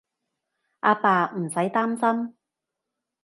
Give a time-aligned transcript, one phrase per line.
[0.79, 2.35] 阿爸，唔使擔心